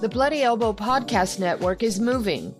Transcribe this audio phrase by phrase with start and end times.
[0.00, 2.54] The Bloody Elbow Podcast Network is moving.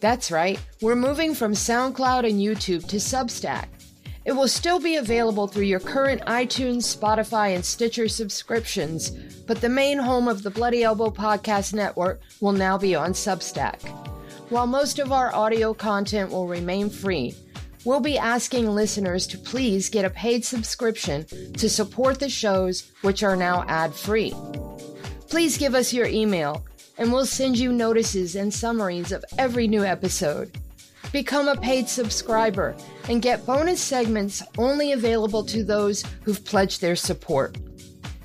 [0.00, 3.68] That's right, we're moving from SoundCloud and YouTube to Substack.
[4.24, 9.10] It will still be available through your current iTunes, Spotify, and Stitcher subscriptions,
[9.46, 13.80] but the main home of the Bloody Elbow Podcast Network will now be on Substack.
[14.50, 17.34] While most of our audio content will remain free,
[17.84, 23.22] we'll be asking listeners to please get a paid subscription to support the shows, which
[23.22, 24.34] are now ad free.
[25.28, 26.64] Please give us your email
[26.98, 30.50] and we'll send you notices and summaries of every new episode.
[31.12, 32.76] Become a paid subscriber
[33.08, 37.56] and get bonus segments only available to those who've pledged their support.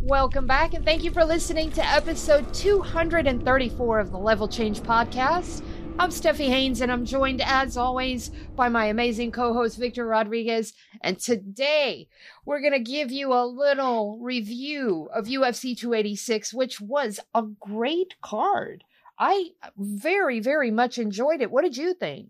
[0.00, 5.62] Welcome back, and thank you for listening to episode 234 of the Level Change Podcast.
[6.00, 10.72] I'm Stephie Haynes, and I'm joined as always by my amazing co host, Victor Rodriguez.
[11.02, 12.06] And today
[12.46, 18.14] we're going to give you a little review of UFC 286, which was a great
[18.22, 18.84] card.
[19.18, 21.50] I very, very much enjoyed it.
[21.50, 22.28] What did you think?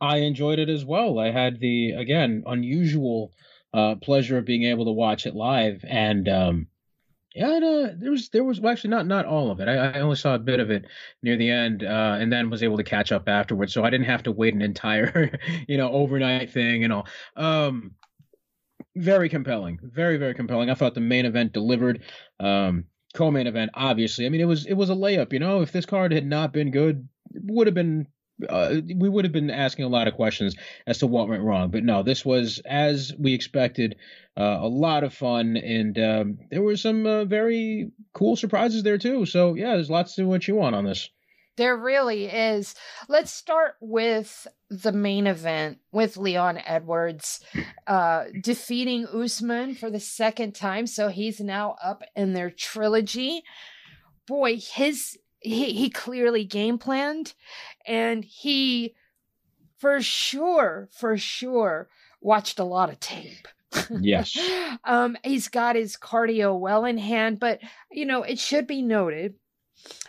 [0.00, 1.20] I enjoyed it as well.
[1.20, 3.30] I had the, again, unusual
[3.72, 5.84] uh, pleasure of being able to watch it live.
[5.88, 6.66] And, um,
[7.34, 9.66] yeah, uh, there was there was well, actually not not all of it.
[9.66, 10.84] I, I, only saw a bit of it
[11.22, 13.72] near the end, uh, and then was able to catch up afterwards.
[13.72, 15.36] So I didn't have to wait an entire,
[15.68, 17.08] you know, overnight thing and all.
[17.34, 17.92] Um,
[18.96, 20.70] very compelling, very very compelling.
[20.70, 22.02] I thought the main event delivered.
[22.38, 24.26] Um, co-main event, obviously.
[24.26, 25.32] I mean, it was it was a layup.
[25.32, 28.06] You know, if this card had not been good, it would have been
[28.48, 30.56] uh, we would have been asking a lot of questions
[30.86, 31.70] as to what went wrong.
[31.70, 33.96] But no, this was as we expected,
[34.36, 38.98] uh, a lot of fun, and um, there were some uh, very cool surprises there
[38.98, 39.26] too.
[39.26, 41.08] So yeah, there's lots to what you want on this.
[41.56, 42.74] There really is.
[43.08, 47.44] Let's start with the main event with Leon Edwards
[47.86, 50.88] uh, defeating Usman for the second time.
[50.88, 53.44] So he's now up in their trilogy.
[54.26, 57.34] Boy, his he he clearly game planned
[57.86, 58.94] and he
[59.78, 61.88] for sure for sure
[62.20, 63.46] watched a lot of tape
[64.00, 64.38] yes
[64.84, 67.60] um he's got his cardio well in hand but
[67.92, 69.34] you know it should be noted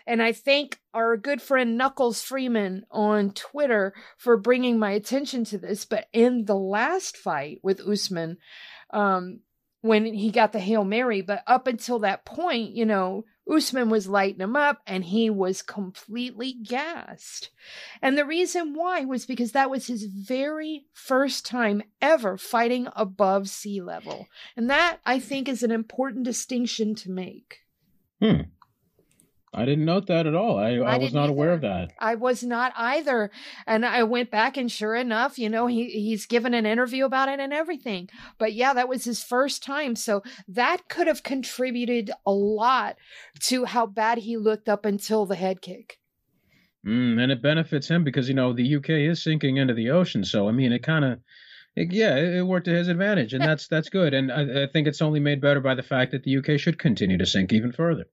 [0.07, 5.57] and I thank our good friend Knuckles Freeman on Twitter for bringing my attention to
[5.57, 5.85] this.
[5.85, 8.37] But in the last fight with Usman,
[8.91, 9.39] um,
[9.81, 14.07] when he got the Hail Mary, but up until that point, you know, Usman was
[14.07, 17.51] lighting him up and he was completely gassed.
[18.01, 23.49] And the reason why was because that was his very first time ever fighting above
[23.49, 24.27] sea level.
[24.57, 27.59] And that, I think, is an important distinction to make.
[28.21, 28.41] Hmm.
[29.55, 30.59] I didn't note that at all.
[30.59, 31.31] I, I, I was not either.
[31.31, 31.93] aware of that.
[31.97, 33.31] I was not either.
[33.65, 37.29] And I went back and sure enough, you know, he he's given an interview about
[37.29, 38.09] it and everything.
[38.37, 39.95] But yeah, that was his first time.
[39.95, 42.97] So that could have contributed a lot
[43.43, 45.99] to how bad he looked up until the head kick.
[46.85, 50.23] Mm, and it benefits him because, you know, the UK is sinking into the ocean.
[50.23, 51.19] So, I mean, it kind of
[51.75, 54.13] yeah, it, worked to his advantage, and that's that's good.
[54.13, 56.79] And I, I, think it's only made better by the fact that the UK should
[56.79, 58.05] continue to sink even further.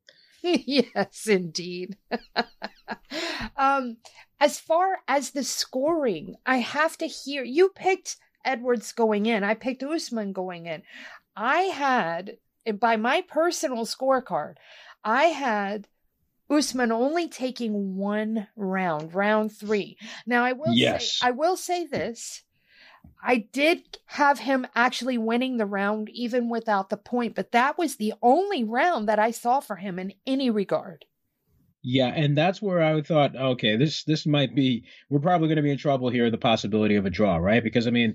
[0.66, 1.96] yes, indeed.
[3.56, 3.96] um,
[4.40, 9.44] as far as the scoring, I have to hear you picked Edwards going in.
[9.44, 10.82] I picked Usman going in.
[11.36, 12.38] I had,
[12.80, 14.56] by my personal scorecard,
[15.04, 15.86] I had
[16.50, 19.96] Usman only taking one round, round three.
[20.26, 21.18] Now I will yes.
[21.18, 22.42] say, I will say this.
[23.22, 27.96] I did have him actually winning the round even without the point, but that was
[27.96, 31.04] the only round that I saw for him in any regard.
[31.82, 35.62] Yeah, and that's where I thought, okay, this this might be we're probably going to
[35.62, 36.30] be in trouble here.
[36.30, 37.62] The possibility of a draw, right?
[37.62, 38.14] Because I mean,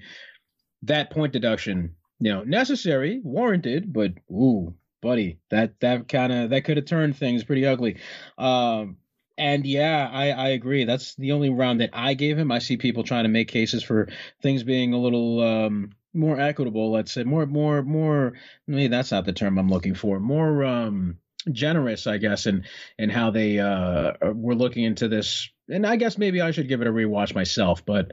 [0.83, 6.63] that point deduction, you know, necessary, warranted, but ooh, buddy, that that kind of that
[6.63, 7.97] could have turned things pretty ugly.
[8.37, 8.97] Um,
[9.37, 10.85] and yeah, I, I agree.
[10.85, 12.51] That's the only round that I gave him.
[12.51, 14.09] I see people trying to make cases for
[14.41, 16.91] things being a little um, more equitable.
[16.91, 18.33] Let's say more more more.
[18.67, 20.19] Maybe that's not the term I'm looking for.
[20.19, 21.17] More um
[21.51, 22.65] generous, I guess, in
[22.97, 25.49] in how they uh were looking into this.
[25.69, 28.11] And I guess maybe I should give it a rewatch myself, but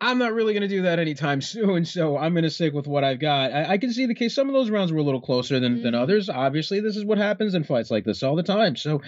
[0.00, 2.86] I'm not really going to do that anytime soon, so I'm going to stick with
[2.86, 3.52] what I've got.
[3.52, 4.34] I, I, can see the case.
[4.34, 5.82] Some of those rounds were a little closer than, mm-hmm.
[5.84, 6.28] than others.
[6.28, 9.02] Obviously, this is what happens in fights like this all the time, so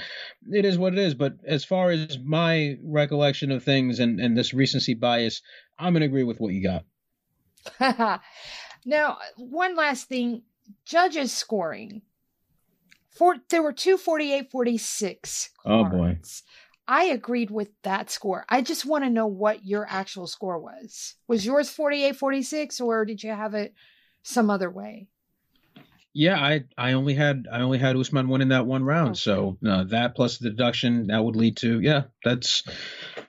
[0.51, 1.15] it is what it is.
[1.15, 5.43] But as far as my recollection of things and, and this recency bias,
[5.79, 6.85] I'm going to agree with what you got.
[8.87, 10.43] now, one last thing
[10.85, 12.03] judges scoring.
[13.11, 16.19] For, there were two 48 46 Oh boy.
[16.89, 18.47] I agreed with that score.
[18.49, 21.15] I just want to know what your actual score was.
[21.29, 23.75] Was yours 48 46 or did you have it
[24.23, 25.07] some other way?
[26.15, 29.11] Yeah, I I only had I only had Usman winning that one round.
[29.11, 29.19] Okay.
[29.19, 32.65] So uh, that plus the deduction that would lead to yeah, that's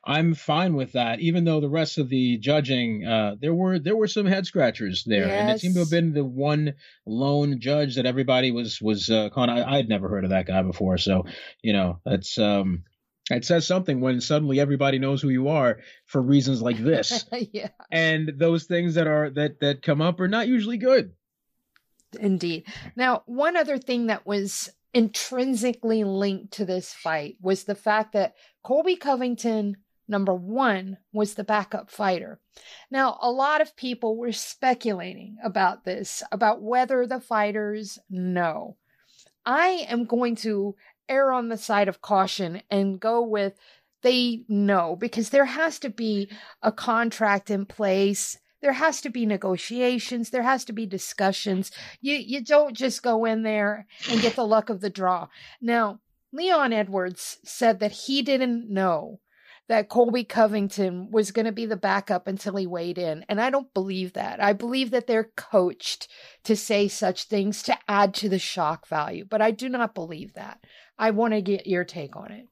[0.04, 1.20] I'm fine with that.
[1.20, 5.04] Even though the rest of the judging, uh, there were there were some head scratchers
[5.04, 5.40] there, yes.
[5.40, 6.74] and it seemed to have been the one
[7.06, 9.50] lone judge that everybody was was uh, calling.
[9.50, 11.26] I, I'd never heard of that guy before, so
[11.62, 12.86] you know that's um
[13.30, 17.26] it says something when suddenly everybody knows who you are for reasons like this.
[17.52, 17.70] yeah.
[17.92, 21.14] And those things that are that that come up are not usually good.
[22.20, 22.66] Indeed.
[22.96, 28.34] Now, one other thing that was intrinsically linked to this fight was the fact that
[28.64, 29.78] Colby Covington
[30.08, 32.40] number 1 was the backup fighter.
[32.90, 38.76] Now, a lot of people were speculating about this, about whether the fighters know.
[39.46, 40.76] I am going to
[41.10, 43.54] err on the side of caution and go with
[44.02, 46.30] they know because there has to be
[46.62, 48.38] a contract in place.
[48.62, 50.30] There has to be negotiations.
[50.30, 51.72] There has to be discussions.
[52.00, 55.28] You you don't just go in there and get the luck of the draw.
[55.62, 56.00] Now
[56.32, 59.20] leon edwards said that he didn't know
[59.70, 63.24] that Colby Covington was going to be the backup until he weighed in.
[63.30, 64.44] And I don't believe that.
[64.44, 66.08] I believe that they're coached
[66.46, 70.34] to say such things to add to the shock value, but I do not believe
[70.34, 70.60] that.
[70.98, 72.48] I want to get your take on it.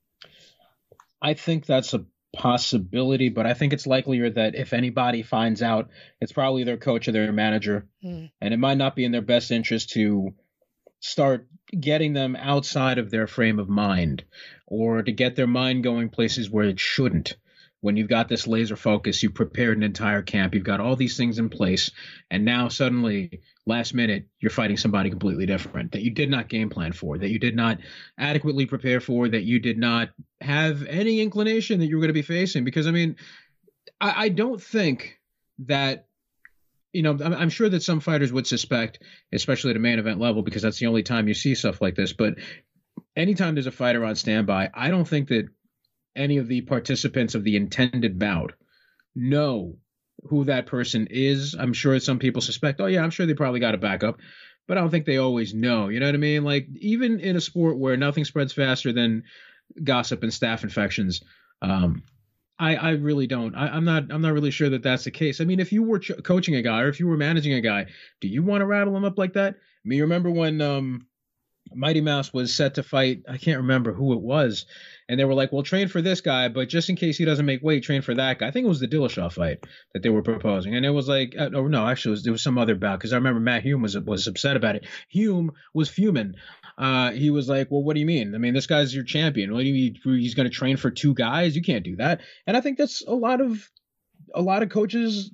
[1.19, 2.05] I think that's a
[2.35, 5.89] possibility, but I think it's likelier that if anybody finds out,
[6.21, 7.87] it's probably their coach or their manager.
[8.05, 8.29] Mm.
[8.39, 10.35] And it might not be in their best interest to
[10.99, 11.47] start
[11.77, 14.23] getting them outside of their frame of mind
[14.67, 17.35] or to get their mind going places where it shouldn't.
[17.79, 21.15] When you've got this laser focus, you've prepared an entire camp, you've got all these
[21.15, 21.91] things in place,
[22.29, 26.69] and now suddenly, last minute, you're fighting somebody completely different that you did not game
[26.69, 27.77] plan for, that you did not
[28.17, 30.09] adequately prepare for, that you did not
[30.41, 32.63] have any inclination that you were going to be facing.
[32.63, 33.15] Because, I mean,
[34.01, 35.19] I, I don't think
[35.59, 36.07] that
[36.93, 40.41] you know, I'm, sure that some fighters would suspect, especially at a main event level,
[40.41, 42.13] because that's the only time you see stuff like this.
[42.13, 42.35] But
[43.15, 45.47] anytime there's a fighter on standby, I don't think that
[46.15, 48.53] any of the participants of the intended bout
[49.15, 49.77] know
[50.23, 51.55] who that person is.
[51.57, 54.19] I'm sure some people suspect, oh, yeah, I'm sure they probably got a backup,
[54.67, 55.89] but I don't think they always know.
[55.89, 56.44] You know what I mean?
[56.44, 59.23] Like, even in a sport where nothing spreads faster than
[59.83, 61.21] gossip and staph infections,
[61.61, 62.03] um,
[62.59, 63.53] I, I really don't.
[63.55, 64.11] I, am not.
[64.11, 65.39] I'm not really sure that that's the case.
[65.39, 67.61] I mean, if you were ch- coaching a guy or if you were managing a
[67.61, 67.85] guy,
[68.19, 69.53] do you want to rattle him up like that?
[69.53, 71.05] I mean, you remember when um,
[71.73, 73.21] Mighty Mouse was set to fight?
[73.27, 74.65] I can't remember who it was,
[75.09, 77.45] and they were like, "Well, train for this guy, but just in case he doesn't
[77.45, 80.09] make weight, train for that guy." I think it was the Dillashaw fight that they
[80.09, 82.75] were proposing, and it was like, uh, oh no, actually, it was, was some other
[82.75, 84.85] bout because I remember Matt Hume was was upset about it.
[85.09, 86.36] Hume was fuming
[86.77, 88.36] uh, he was like, "Well, what do you mean?
[88.36, 89.51] I mean, this guy's your champion.
[89.51, 91.55] What do you mean he's going to train for two guys?
[91.55, 93.67] You can't do that." And I think that's a lot of
[94.36, 95.31] a lot of coaches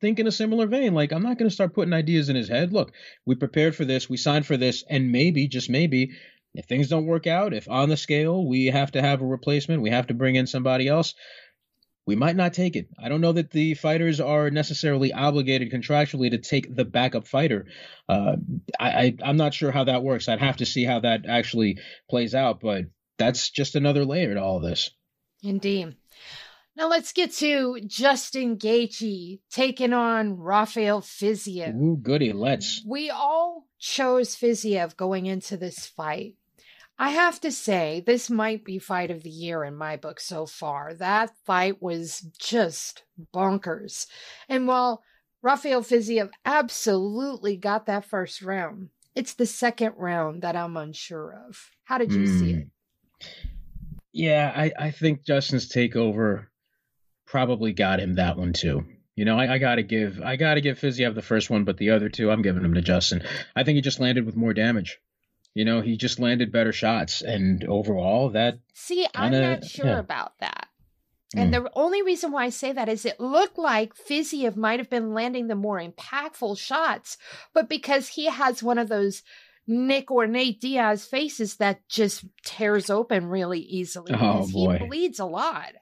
[0.00, 0.94] think in a similar vein.
[0.94, 2.72] Like, I'm not going to start putting ideas in his head.
[2.72, 2.92] Look,
[3.26, 6.12] we prepared for this, we signed for this, and maybe, just maybe,
[6.54, 9.82] if things don't work out, if on the scale we have to have a replacement,
[9.82, 11.14] we have to bring in somebody else,
[12.06, 12.88] we might not take it.
[12.98, 17.66] I don't know that the fighters are necessarily obligated contractually to take the backup fighter.
[18.08, 18.36] Uh,
[18.80, 20.28] I, I, am not sure how that works.
[20.28, 21.78] I'd have to see how that actually
[22.08, 22.86] plays out, but
[23.18, 24.90] that's just another layer to all this.
[25.42, 25.94] Indeed.
[26.80, 31.76] Now let's get to Justin Gaethje taking on Rafael Fiziev.
[31.76, 32.82] Ooh, goody, let's.
[32.86, 36.36] We all chose Fiziev going into this fight.
[36.98, 40.46] I have to say, this might be fight of the year in my book so
[40.46, 40.94] far.
[40.94, 43.02] That fight was just
[43.34, 44.06] bonkers.
[44.48, 45.02] And while
[45.42, 51.72] Rafael Fiziev absolutely got that first round, it's the second round that I'm unsure of.
[51.84, 52.38] How did you mm.
[52.38, 52.68] see it?
[54.12, 56.46] Yeah, I, I think Justin's takeover
[57.30, 58.84] probably got him that one too.
[59.14, 61.90] You know, I, I, gotta give I gotta give Fiziev the first one, but the
[61.90, 63.22] other two I'm giving them to Justin.
[63.54, 64.98] I think he just landed with more damage.
[65.54, 69.86] You know, he just landed better shots, and overall, that see, kinda, I'm not sure
[69.86, 69.98] yeah.
[69.98, 70.68] about that.
[71.36, 71.64] And mm.
[71.64, 75.12] the only reason why I say that is it looked like Fiziev might have been
[75.12, 77.16] landing the more impactful shots,
[77.52, 79.22] but because he has one of those
[79.66, 84.12] Nick or Nate Diaz faces that just tears open really easily.
[84.14, 84.78] Oh boy.
[84.78, 85.72] He bleeds a lot.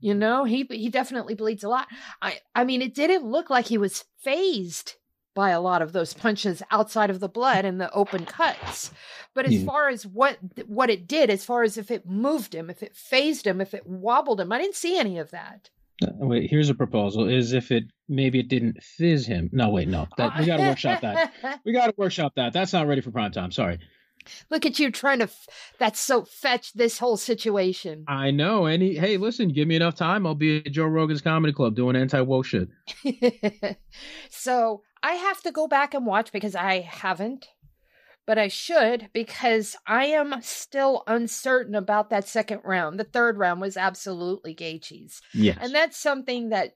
[0.00, 1.88] You know, he he definitely bleeds a lot.
[2.20, 4.94] I I mean, it didn't look like he was fazed
[5.34, 8.90] by a lot of those punches outside of the blood and the open cuts.
[9.34, 9.66] But as yeah.
[9.66, 12.96] far as what what it did, as far as if it moved him, if it
[12.96, 15.70] fazed him, if it wobbled him, I didn't see any of that.
[16.02, 19.50] Uh, wait, here's a proposal: is if it maybe it didn't fizz him.
[19.52, 21.32] No, wait, no, that, we got to workshop that.
[21.64, 22.52] We got to workshop that.
[22.52, 23.52] That's not ready for prime time.
[23.52, 23.78] Sorry.
[24.50, 25.24] Look at you trying to.
[25.24, 25.46] F-
[25.78, 28.04] that's so fetch this whole situation.
[28.08, 28.66] I know.
[28.66, 31.74] And he, hey, listen, give me enough time, I'll be at Joe Rogan's Comedy Club
[31.74, 32.68] doing anti woke shit.
[34.30, 37.48] so I have to go back and watch because I haven't,
[38.26, 42.98] but I should because I am still uncertain about that second round.
[42.98, 45.22] The third round was absolutely Gaethje's.
[45.32, 46.72] Yes, and that's something that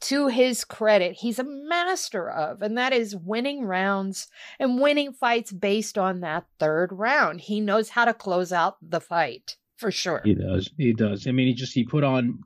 [0.00, 5.52] to his credit, he's a master of, and that is winning rounds and winning fights
[5.52, 7.40] based on that third round.
[7.40, 10.20] He knows how to close out the fight for sure.
[10.24, 10.70] He does.
[10.76, 11.26] He does.
[11.26, 12.40] I mean, he just he put on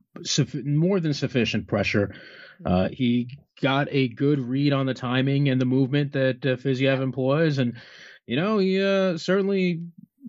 [0.64, 2.14] more than sufficient pressure.
[2.64, 2.94] Uh, mm-hmm.
[2.94, 7.58] he got a good read on the timing and the movement that uh, Fiziev employs,
[7.58, 7.74] and
[8.26, 9.82] you know he uh, certainly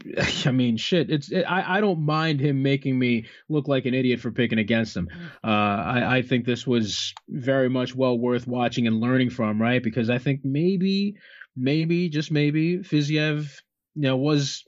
[0.46, 1.10] I mean, shit.
[1.10, 4.60] It's it, I I don't mind him making me look like an idiot for picking
[4.60, 5.08] against him.
[5.08, 5.26] Mm.
[5.44, 9.82] Uh, I I think this was very much well worth watching and learning from, right?
[9.82, 11.16] Because I think maybe,
[11.56, 13.62] maybe just maybe Fiziev,
[13.96, 14.66] you know, was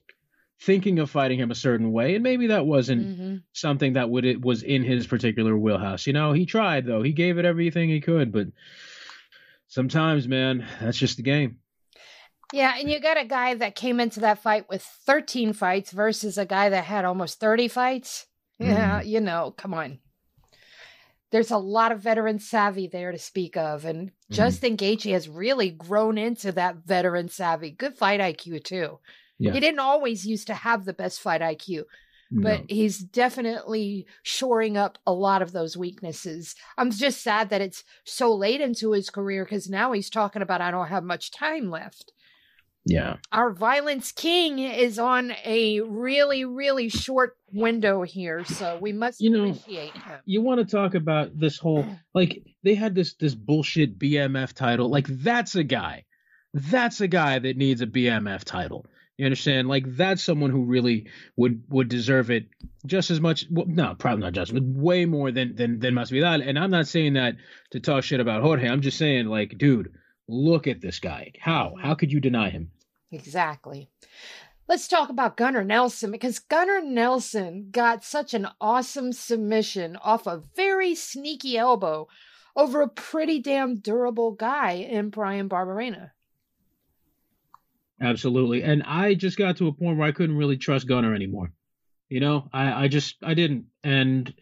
[0.61, 3.35] thinking of fighting him a certain way, and maybe that wasn't mm-hmm.
[3.53, 6.05] something that would it was in his particular wheelhouse.
[6.05, 7.01] You know, he tried though.
[7.01, 8.47] He gave it everything he could, but
[9.67, 11.57] sometimes, man, that's just the game.
[12.53, 16.37] Yeah, and you got a guy that came into that fight with 13 fights versus
[16.37, 18.27] a guy that had almost 30 fights.
[18.59, 19.07] Yeah, mm.
[19.07, 19.99] you know, come on.
[21.31, 24.13] There's a lot of veteran savvy there to speak of, and mm.
[24.31, 27.71] Justin Gaethje has really grown into that veteran savvy.
[27.71, 28.99] Good fight IQ too.
[29.39, 29.53] Yeah.
[29.53, 31.85] He didn't always used to have the best fight IQ,
[32.31, 32.65] but no.
[32.69, 36.53] he's definitely shoring up a lot of those weaknesses.
[36.77, 40.61] I'm just sad that it's so late into his career because now he's talking about
[40.61, 42.13] I don't have much time left.
[42.85, 43.17] Yeah.
[43.31, 49.29] Our violence king is on a really, really short window here, so we must you
[49.29, 50.19] know, appreciate him.
[50.25, 51.85] You want to talk about this whole
[52.15, 54.89] like they had this this bullshit BMF title.
[54.89, 56.05] Like that's a guy.
[56.53, 58.85] That's a guy that needs a BMF title.
[59.17, 59.67] You understand?
[59.67, 62.47] Like that's someone who really would would deserve it
[62.87, 63.45] just as much.
[63.51, 66.47] Well, no, probably not just, but way more than than than Masvidal.
[66.47, 67.35] And I'm not saying that
[67.71, 68.67] to talk shit about Jorge.
[68.67, 69.91] I'm just saying, like, dude,
[70.31, 71.33] Look at this guy.
[71.39, 71.69] How?
[71.69, 71.81] Mm-hmm.
[71.81, 72.71] How could you deny him?
[73.11, 73.89] Exactly.
[74.67, 80.41] Let's talk about Gunnar Nelson because Gunnar Nelson got such an awesome submission off a
[80.55, 82.07] very sneaky elbow
[82.55, 86.11] over a pretty damn durable guy in Bryan Barberena.
[87.99, 88.63] Absolutely.
[88.63, 91.51] And I just got to a point where I couldn't really trust Gunnar anymore.
[92.07, 93.65] You know, I, I just I didn't.
[93.83, 94.33] And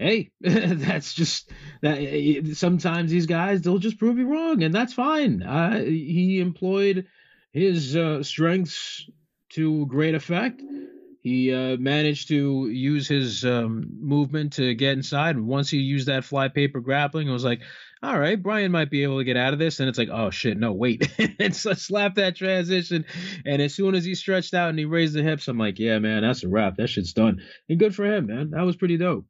[0.00, 1.50] hey, that's just
[1.82, 2.52] that.
[2.54, 5.42] Sometimes these guys they'll just prove you wrong, and that's fine.
[5.42, 7.06] Uh, he employed
[7.52, 9.08] his uh, strengths
[9.50, 10.62] to great effect.
[11.22, 15.38] He uh, managed to use his um, movement to get inside.
[15.38, 17.60] Once he used that fly paper grappling, it was like,
[18.02, 19.80] all right, Bryan might be able to get out of this.
[19.80, 21.12] And it's like, oh shit, no, wait.
[21.38, 23.04] and so slap that transition.
[23.44, 25.98] And as soon as he stretched out and he raised the hips, I'm like, yeah,
[25.98, 26.76] man, that's a wrap.
[26.78, 27.42] That shit's done.
[27.68, 28.52] And good for him, man.
[28.52, 29.26] That was pretty dope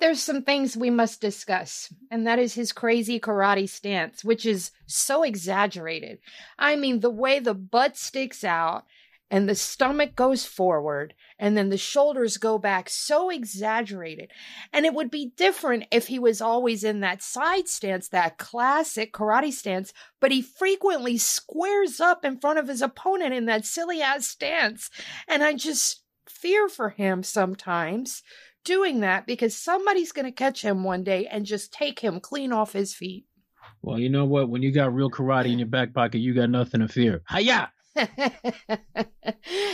[0.00, 4.70] there's some things we must discuss, and that is his crazy karate stance, which is
[4.86, 6.18] so exaggerated.
[6.58, 8.84] I mean, the way the butt sticks out
[9.30, 14.30] and the stomach goes forward and then the shoulders go back so exaggerated.
[14.72, 19.12] And it would be different if he was always in that side stance, that classic
[19.12, 24.00] karate stance, but he frequently squares up in front of his opponent in that silly
[24.00, 24.90] ass stance.
[25.26, 28.22] And I just fear for him sometimes
[28.68, 32.52] doing that because somebody's going to catch him one day and just take him clean
[32.52, 33.24] off his feet.
[33.80, 34.50] Well, you know what?
[34.50, 37.22] When you got real karate in your back pocket, you got nothing to fear.
[37.30, 37.72] Hiya!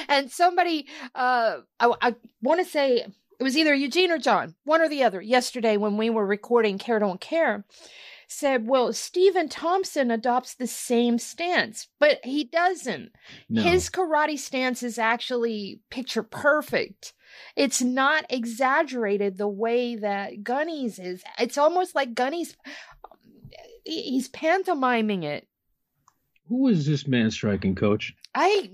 [0.09, 2.99] and somebody, uh, I, I want to say
[3.41, 6.79] it was either Eugene or John, one or the other, yesterday when we were recording
[6.79, 7.65] Care Don't Care,
[8.29, 13.11] said, Well, Stephen Thompson adopts the same stance, but he doesn't.
[13.49, 13.63] No.
[13.63, 17.13] His karate stance is actually picture perfect
[17.57, 21.23] it's not exaggerated the way that Gunny's is.
[21.39, 22.57] It's almost like Gunny's
[23.85, 25.47] he's pantomiming it.
[26.49, 28.15] Who is this man striking coach?
[28.35, 28.71] I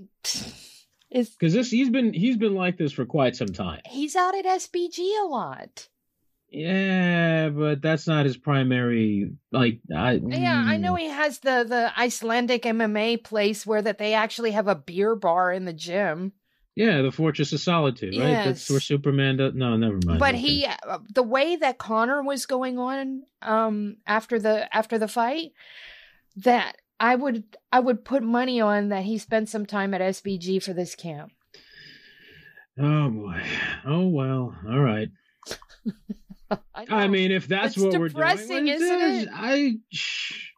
[1.09, 3.81] Is because this he's been he's been like this for quite some time.
[3.85, 5.87] he's out at SBG a lot.
[6.51, 9.31] Yeah, but that's not his primary.
[9.53, 13.97] Like, I Yeah, I know mm, he has the the Icelandic MMA place where that
[13.97, 16.33] they actually have a beer bar in the gym.
[16.75, 18.45] Yeah, the Fortress of Solitude, right?
[18.45, 19.53] That's where Superman does.
[19.53, 20.19] No, never mind.
[20.19, 20.37] But Okay.
[20.37, 25.51] he uh, the way that Conor was going on um after the after the fight
[26.37, 30.63] that I would I would put money on that he spent some time at SBG
[30.63, 31.31] for this camp.
[32.79, 33.41] Oh boy.
[33.85, 34.55] Oh well.
[34.69, 35.09] All right.
[36.51, 39.29] I, I mean, if that's It's what we're doing, isn't it?
[39.33, 39.77] I.
[39.89, 40.49] Shh,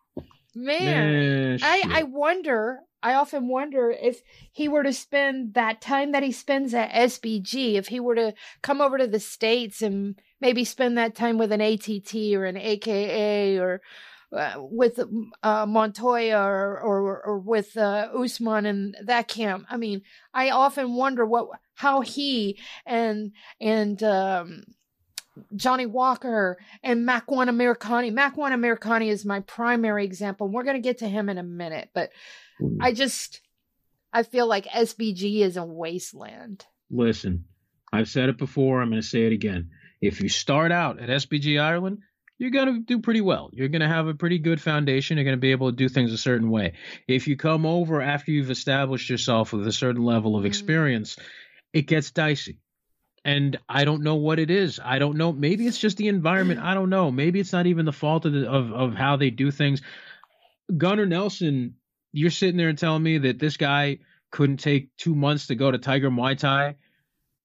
[0.55, 1.84] man, man, I.
[2.00, 6.74] I wonder I often wonder if he were to spend that time that he spends
[6.74, 11.13] at SBG, if he were to come over to the States and maybe spend that
[11.13, 13.81] time with an ATT or an AKA or
[14.31, 15.00] uh, with
[15.43, 19.65] uh, Montoya or, or, or with uh, Usman and that camp.
[19.69, 20.01] I mean,
[20.33, 24.63] I often wonder what, how he and, and, um,
[25.55, 28.13] Johnny Walker and Makwan Amirkhani.
[28.13, 30.48] Makwan Amirkhani is my primary example.
[30.48, 32.12] We're going to get to him in a minute, but
[32.81, 33.41] I just
[34.12, 36.65] I feel like SBG is a wasteland.
[36.91, 37.45] Listen,
[37.91, 38.81] I've said it before.
[38.81, 39.72] I'm going to say it again.
[40.01, 42.00] If you start out at SBG Ireland,
[42.38, 43.50] you're going to do pretty well.
[43.53, 45.17] You're going to have a pretty good foundation.
[45.17, 46.74] You're going to be able to do things a certain way.
[47.07, 50.48] If you come over after you've established yourself with a certain level of Mhm.
[50.48, 51.17] experience,
[51.72, 52.60] it gets dicey.
[53.25, 54.79] And I don't know what it is.
[54.83, 55.31] I don't know.
[55.31, 56.60] Maybe it's just the environment.
[56.60, 57.10] I don't know.
[57.10, 59.81] Maybe it's not even the fault of the, of, of how they do things.
[60.75, 61.75] Gunnar Nelson,
[62.13, 64.00] you're sitting there and telling me that this guy
[64.32, 66.75] couldn't take two months to go to Tiger Muay Thai,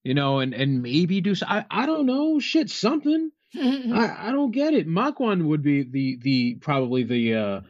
[0.05, 1.35] you know, and and maybe do.
[1.47, 2.39] I I don't know.
[2.39, 3.31] Shit, something.
[3.57, 4.87] I I don't get it.
[4.87, 7.61] Makwan would be the the probably the uh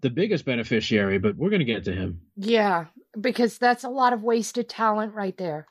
[0.00, 2.20] the biggest beneficiary, but we're gonna get to him.
[2.36, 2.86] yeah,
[3.18, 5.66] because that's a lot of wasted talent right there.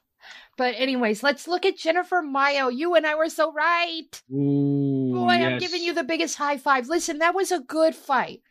[0.58, 2.72] But anyways, let's look at Jennifer Maia.
[2.72, 4.10] You and I were so right.
[4.34, 6.89] Ooh, Boy, I'm giving you the biggest high five.
[6.89, 8.41] Listen, that was a good fight.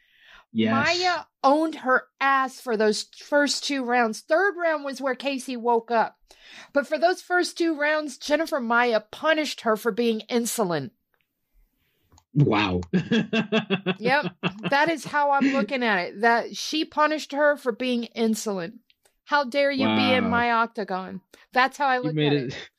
[0.56, 0.72] Yes.
[0.72, 4.20] Maia owned her ass for those first two rounds.
[4.20, 6.16] Third round was where Casey woke up.
[6.72, 10.92] But for those first two rounds, Jennifer Maia punished her for being insolent.
[12.32, 12.80] Wow.
[13.98, 14.34] Yep,
[14.70, 16.20] that is how I'm looking at it.
[16.22, 18.76] That she punished her for being insolent.
[19.24, 21.20] How dare you be in my octagon?
[21.52, 22.54] That's how I look at it.
[22.54, 22.70] it.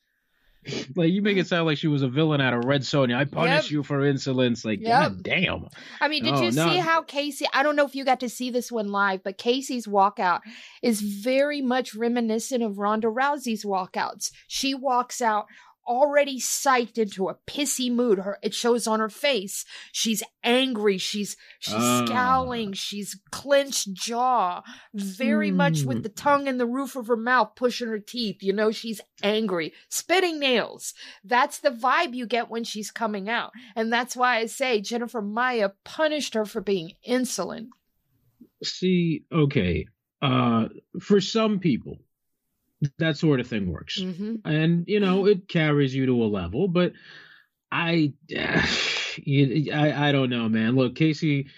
[0.96, 3.16] Like you make it sound like she was a villain out of Red Sonja.
[3.16, 3.70] I punish Yep.
[3.70, 4.64] you for insolence.
[4.64, 4.88] Like, Yep.
[5.00, 5.66] god damn.
[6.00, 6.68] I mean, did Oh, you no.
[6.70, 7.46] see how Casey?
[7.52, 10.40] I don't know if you got to see this one live, but Casey's walkout
[10.82, 14.30] is very much reminiscent of Ronda Rousey's walkouts.
[14.46, 15.46] She walks out
[15.88, 18.18] already psyched into a pissy mood.
[18.18, 19.64] Her it shows on her face.
[19.92, 20.98] She's angry.
[20.98, 22.04] She's she's Ah.
[22.06, 22.74] scowling.
[22.74, 24.62] She's clenched jaw,
[24.94, 26.02] very much with Hmm.
[26.02, 28.42] the tongue in the roof of her mouth, pushing her teeth.
[28.42, 30.92] You know, she's angry, spitting nails.
[31.24, 33.52] That's the vibe you get when she's coming out.
[33.74, 37.70] And that's why I say Jennifer Maia punished her for being insolent.
[38.62, 39.86] See, okay.
[40.20, 40.68] Uh
[41.00, 41.98] for some people,
[42.98, 44.00] that sort of thing works.
[44.00, 46.92] hmm and you know it carries you to a level but
[47.72, 48.12] i
[49.16, 50.76] you- i, I don't know man.
[50.76, 51.48] Look casey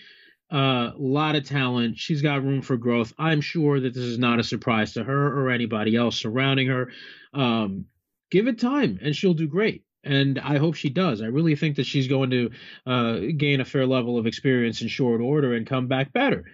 [0.52, 1.96] a uh, lot of talent.
[1.96, 3.12] She's got room for growth.
[3.16, 6.90] I'm sure that this is not a surprise to her or anybody else surrounding her.
[7.32, 7.84] Um,
[8.32, 9.84] give it time and she'll do great.
[10.02, 11.22] And i hope she does.
[11.22, 12.50] I really think that she's going to
[12.84, 16.46] uh, gain a fair level of experience in short order and come back better.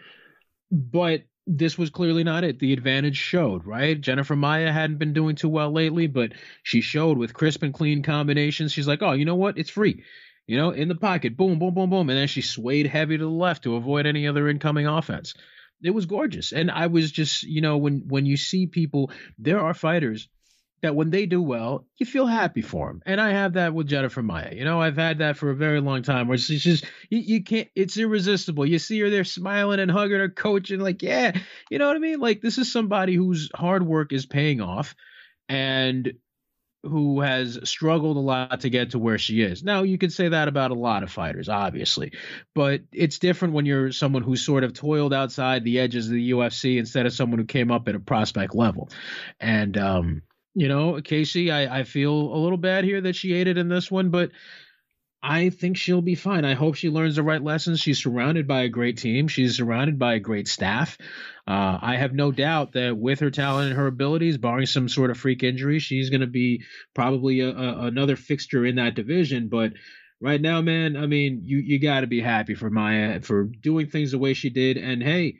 [0.71, 2.59] But this was clearly not it.
[2.59, 4.01] The advantage showed, right?
[4.01, 6.33] Jennifer Maia hadn't been doing too well lately, but
[6.63, 8.73] she showed with crisp and clean combinations.
[8.73, 9.57] She's like, oh, you know what?
[9.57, 10.03] It's free.
[10.47, 12.11] You know, in the pocket, boom, boom, boom, boom.
[12.11, 15.35] And then she swayed heavy to the left to avoid any other incoming offense.
[15.83, 16.53] It was gorgeous.
[16.53, 20.29] And I was just, you know, when when you see people, there are fighters
[20.83, 23.03] that when they do well, you feel happy for them.
[23.07, 24.53] And I have that with Jennifer Maia.
[24.53, 27.45] You know, I've had that for a very long time where she's just, you, you
[27.45, 28.67] can't, it's irresistible.
[28.67, 31.37] You see her there smiling and hugging her coach and like, yeah,
[31.71, 32.21] you know what I mean?
[32.21, 34.95] Like, this is somebody whose hard work is paying off
[35.49, 36.12] and
[36.83, 39.62] who has struggled a lot to get to where she is.
[39.62, 42.12] Now, you could say that about a lot of fighters, obviously,
[42.55, 46.31] but it's different when you're someone who's sort of toiled outside the edges of the
[46.31, 48.89] UFC instead of someone who came up at a prospect level.
[49.41, 50.23] And, um,
[50.57, 53.69] you know, Casey, I, I feel a little bad here that she ate it in
[53.69, 54.31] this one, but
[55.23, 56.47] I think she'll be fine.
[56.47, 57.81] I hope she learns the right lessons.
[57.81, 59.29] She's surrounded by a great team.
[59.29, 60.97] She's surrounded by a great staff.
[61.47, 65.11] Uh, I have no doubt that with her talent and her abilities, barring some sort
[65.11, 66.62] of freak injury, she's going to be
[66.95, 69.49] probably a, a, another fixture in that division.
[69.49, 69.75] But
[70.23, 73.88] right now, man, I mean, you you got to be happy for Maia for doing
[73.88, 74.79] things the way she did.
[74.79, 75.37] And hey,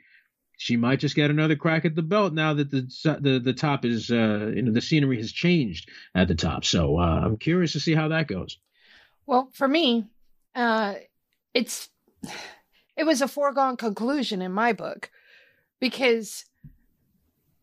[0.57, 2.81] she might just get another crack at the belt now that the
[3.21, 6.65] the the top is uh, you know the scenery has changed at the top.
[6.65, 8.57] So uh, I'm curious to see how that goes.
[9.27, 10.07] Well, for me,
[10.55, 10.95] uh,
[11.53, 11.89] it's
[12.95, 15.11] it was a foregone conclusion in my book
[15.79, 16.45] because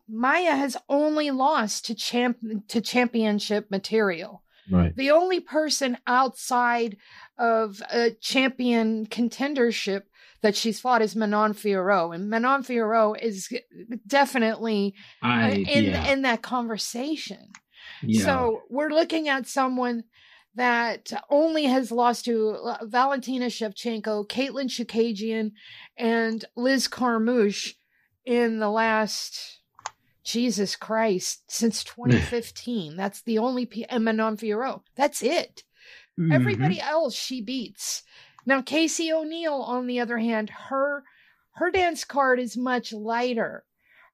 [0.07, 2.37] Maia has only lost to champ
[2.69, 4.41] to championship material.
[4.71, 4.95] Right.
[4.95, 6.97] The only person outside
[7.37, 10.03] of a champion contendership
[10.45, 13.49] that she's fought is Manon Fiorot, and Manon Fiorot is
[14.05, 16.11] definitely I, in yeah.
[16.11, 17.51] in that conversation.
[18.03, 18.23] yeah.
[18.23, 20.03] So we're looking at someone
[20.53, 25.53] that only has lost to uh, Valentina Shevchenko, Katlyn Chookagian,
[25.97, 27.73] and Liz Carmouche
[28.23, 29.61] in the last
[30.23, 32.95] Jesus Christ since 2015.
[32.95, 34.81] That's the only P- and Manon Fiorot.
[34.95, 35.63] That's it.
[36.19, 36.33] Mhm.
[36.33, 38.03] Everybody else she beats.
[38.45, 41.03] Now Casey O'Neill, on the other hand, her
[41.55, 43.63] her dance card is much lighter.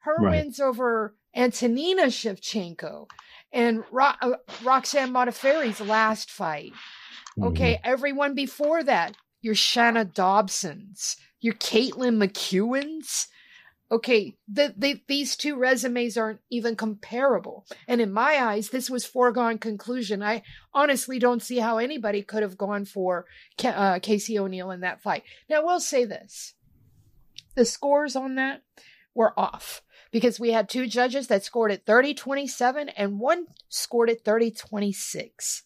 [0.01, 0.31] Her Right.
[0.43, 3.07] wins over Antonina Shevchenko
[3.51, 6.73] and Ro- uh, Roxanne Modafferi's last fight.
[7.37, 7.43] Mm-hmm.
[7.45, 13.27] Okay, everyone before that, your Shana Dobsons, your Caitlin McEwens.
[13.91, 17.65] Okay, the, the, these two resumes aren't even comparable.
[17.89, 20.23] And in my eyes, this was foregone conclusion.
[20.23, 23.25] I honestly don't see how anybody could have gone for
[23.61, 25.23] uh, Casey O'Neill in that fight.
[25.49, 26.53] Now, we'll say this
[27.55, 28.61] the scores on that
[29.13, 34.09] were off because we had two judges that scored at 30 27 and one scored
[34.09, 35.63] at 30 26.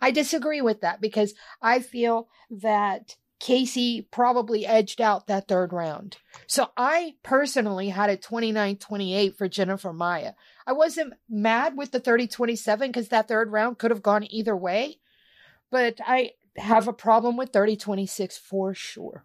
[0.00, 6.18] I disagree with that because I feel that Casey probably edged out that third round.
[6.46, 10.34] So I personally had a 29 28 for Jennifer Maia.
[10.66, 14.56] I wasn't mad with the 30 27 because that third round could have gone either
[14.56, 14.98] way,
[15.70, 19.24] but I have a problem with 30 26 for sure.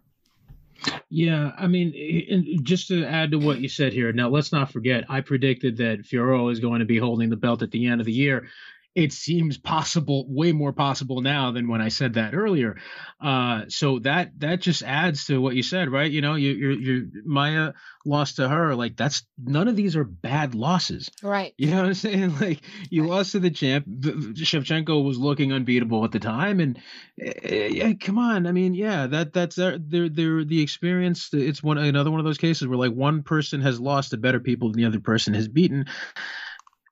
[1.08, 5.04] Yeah, I mean, just to add to what you said here, now let's not forget,
[5.08, 8.06] I predicted that Fiorello is going to be holding the belt at the end of
[8.06, 8.48] the year.
[8.96, 12.78] It seems possible, way more possible now than when I said that earlier.
[13.20, 16.10] Uh, so that that just adds to what you said, right?
[16.10, 17.72] You know, you, you're you're Maia
[18.06, 21.10] lost to her, like that's none of these are bad losses.
[21.22, 21.52] Right.
[21.58, 22.34] You know what I'm saying?
[22.46, 23.86] Like you lost to the champ.
[23.86, 26.78] Shevchenko was looking unbeatable at the time, and
[27.22, 28.46] uh, yeah, come on.
[28.46, 31.28] I mean, yeah, that that's their their their the experience.
[31.32, 34.40] It's one another one of those cases where like one person has lost to better
[34.40, 35.86] people than the other person has beaten,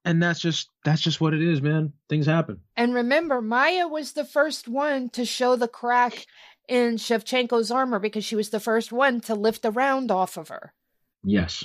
[0.04, 1.92] and that's just that's just what it is, man.
[2.08, 2.60] Things happen.
[2.76, 6.26] And remember, Maia was the first one to show the crack
[6.68, 10.48] in Shevchenko's armor because she was the first one to lift the round off of
[10.48, 10.72] her.
[11.22, 11.62] Yes.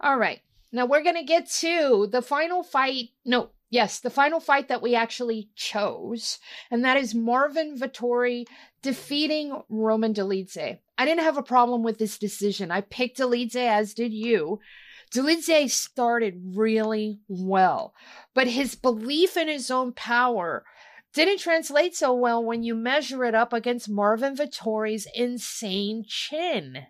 [0.00, 0.40] All right.
[0.72, 3.10] Now we're going to get to the final fight.
[3.24, 6.38] No, yes, the final fight that we actually chose,
[6.70, 8.46] and that is Marvin Vettori
[8.82, 10.78] defeating Roman Dolidze.
[10.96, 12.70] I didn't have a problem with this decision.
[12.70, 14.60] I picked Dolidze, as did you.
[15.14, 17.94] Dolidze started really well,
[18.34, 20.64] but his belief in his own power
[21.12, 26.86] didn't translate so well when you measure it up against Marvin Vettori's insane chin.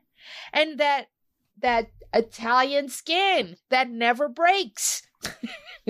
[0.52, 1.08] And that
[1.58, 5.02] that Italian skin that never breaks.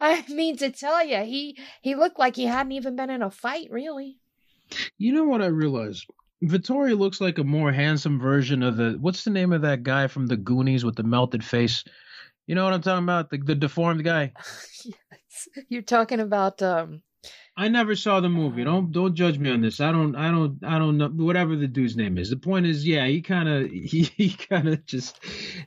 [0.00, 3.30] I mean to tell you, he he looked like he hadn't even been in a
[3.30, 4.18] fight, really.
[4.98, 6.06] You know what I realized?
[6.42, 10.06] Vittoria looks like a more handsome version of the what's the name of that guy
[10.06, 11.84] from the Goonies with the melted face?
[12.46, 13.30] You know what I'm talking about?
[13.30, 14.32] The the deformed guy.
[14.84, 15.48] yes.
[15.68, 17.02] You're talking about um
[17.58, 18.64] I never saw the movie.
[18.64, 19.80] Don't don't judge me on this.
[19.80, 22.28] I don't I don't I don't know whatever the dude's name is.
[22.28, 25.18] The point is, yeah, he kind of he, he kind of just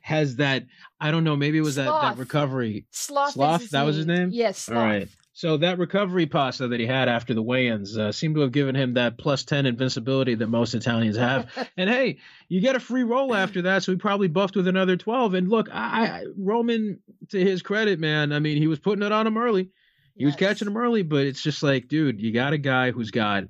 [0.01, 0.65] has that.
[1.01, 1.36] I don't know.
[1.36, 2.01] Maybe it was that Sloth.
[2.03, 2.86] that recovery.
[2.91, 3.34] Sloth.
[3.34, 3.69] Sloth?
[3.71, 4.29] That was his name?
[4.32, 4.60] Yes.
[4.60, 4.77] Sloth.
[4.77, 5.08] All right.
[5.39, 8.75] So that recovery pasta that he had after the weigh-ins uh, seemed to have given
[8.75, 11.49] him that plus ten invincibility that most Italians have.
[11.78, 12.17] and hey,
[12.49, 15.36] you get a free roll after that, so he probably buffed with another twelve.
[15.36, 16.99] And look, I, I Roman,
[17.30, 19.69] to his credit, man, I mean, he was putting it on him early.
[20.13, 23.12] He was catching him early, but it's just like, dude, you got a guy who's
[23.12, 23.45] got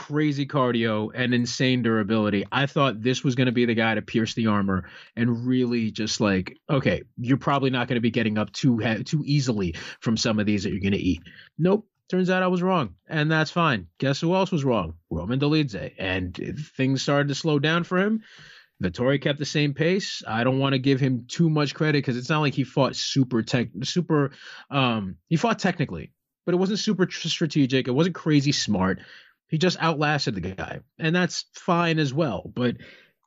[0.00, 2.46] crazy cardio and insane durability.
[2.50, 5.90] I thought this was going to be the guy to pierce the armor and really
[5.90, 10.16] just like, okay, you're probably not going to be getting up too too easily from
[10.16, 11.22] some of these that you're going to eat.
[11.58, 11.86] Nope.
[12.08, 13.86] Turns out I was wrong, and that's fine.
[13.98, 14.94] Guess who else was wrong?
[15.10, 15.92] Roman Dolidze.
[15.96, 16.34] And
[16.76, 18.22] things started to slow down for him.
[18.82, 20.22] Vettori kept the same pace.
[20.26, 22.96] I don't want to give him too much credit because it's not like he fought
[22.96, 24.32] super tech, super.
[24.70, 26.10] Um, he fought technically,
[26.46, 27.86] but it wasn't super strategic.
[27.86, 29.00] It wasn't crazy smart.
[29.50, 32.50] He just outlasted the guy, and that's fine as well.
[32.54, 32.76] But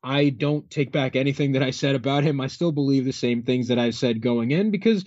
[0.04, 2.42] I don't take back anything that I said about him.
[2.42, 5.06] I still believe the same things that I said going in because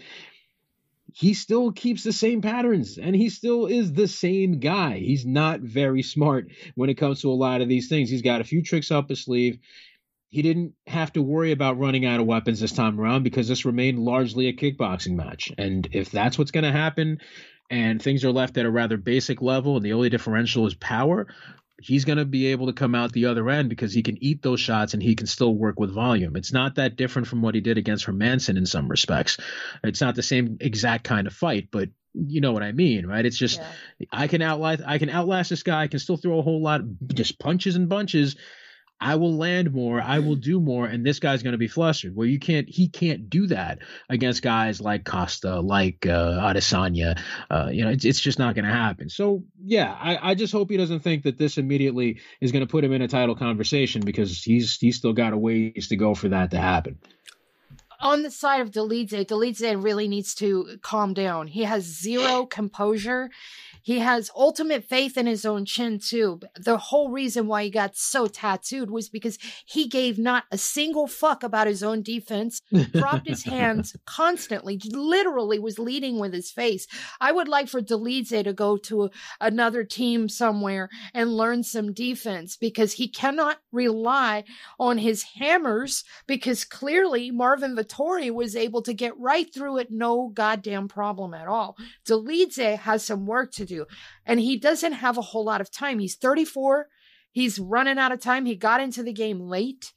[1.13, 4.99] he still keeps the same patterns and he still is the same guy.
[4.99, 8.11] He's not very smart when it comes to a lot of these things.
[8.11, 9.59] He's got a few tricks up his sleeve
[10.29, 13.65] he didn't have to worry about running out of weapons this time around because this
[13.65, 15.53] remained largely a kickboxing match.
[15.57, 17.21] And if that's what's going to happen,
[17.71, 21.27] and things are left at a rather basic level, and the only differential is power,
[21.81, 24.43] he's going to be able to come out the other end because he can eat
[24.43, 26.37] those shots and he can still work with volume.
[26.37, 29.37] It's not that different from what he did against Hermansson in some respects.
[29.85, 33.27] It's not the same exact kind of fight, but you know what I mean, right?
[33.27, 33.59] It's just
[33.99, 34.07] yeah.
[34.11, 35.83] I can outlast I can outlast this guy.
[35.83, 38.37] I can still throw a whole lot, just punches and bunches.
[39.01, 42.17] I will land more, I will do more, and this guy's going to be flustered.
[42.17, 47.19] Well, you can't, he can't do that against guys like Costa, like uh, Adesanya.
[47.51, 49.11] Uh, you know, it's, it's just not going to happen.
[49.11, 52.71] So, yeah, I, I just hope he doesn't think that this immediately is going to
[52.71, 56.15] put him in a title conversation because he's he's still got a ways to go
[56.15, 56.99] for that to happen
[58.01, 61.47] on the side of Dolidze, Dolidze really needs to calm down.
[61.47, 63.31] He has zero composure.
[63.87, 66.41] He has ultimate faith in his own chin, too.
[66.59, 71.07] The whole reason why he got so tattooed was because he gave not a single
[71.07, 76.89] fuck about his own defense, dropped his hands constantly, literally was leading with his face.
[77.21, 79.09] I would like for Dolidze to go to
[79.41, 84.43] another team somewhere and learn some defense because he cannot rely
[84.81, 90.27] on his hammers because clearly Marvin Vettori was able to get right through it, no
[90.35, 91.77] goddamn problem at all.
[92.05, 93.76] Dolidze has some work to do.
[94.25, 95.99] And he doesn't have a whole lot of time.
[95.99, 96.87] He's 34.
[97.31, 98.47] He's running out of time.
[98.47, 99.93] He got into the game late.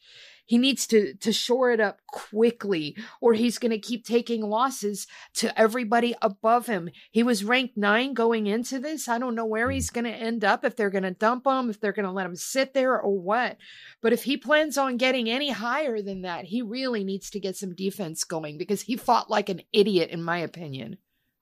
[0.50, 5.06] He needs to to shore it up quickly or he's going to keep taking losses
[5.36, 6.90] to everybody above him.
[7.12, 9.08] He was ranked 9 going into this.
[9.08, 9.74] I don't know where hmm.
[9.74, 12.12] he's going to end up if they're going to dump him, if they're going to
[12.12, 13.58] let him sit there or what.
[14.02, 17.56] But if he plans on getting any higher than that, he really needs to get
[17.56, 20.98] some defense going because he fought like an idiot in my opinion.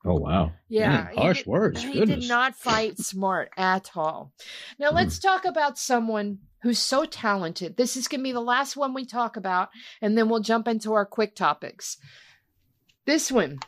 [0.08, 0.52] Oh wow!
[0.68, 1.82] Yeah, Man, harsh did, words.
[1.82, 2.20] He Goodness.
[2.20, 4.32] did not fight smart at all.
[4.78, 5.22] Now let's mm.
[5.22, 7.76] talk about someone who's so talented.
[7.76, 9.68] This is going to be the last one we talk about,
[10.00, 11.98] and then we'll jump into our quick topics.
[13.04, 13.58] This one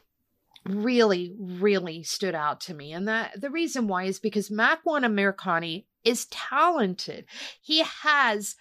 [0.67, 5.85] really, really stood out to me, and that the reason why is because Makwan Amirkhani
[6.05, 7.27] is talented.
[7.61, 8.57] He has